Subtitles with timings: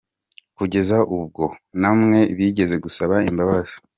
[0.57, 1.43] kugeza ubwo
[1.81, 3.75] namwe bize gusaba imbabazi.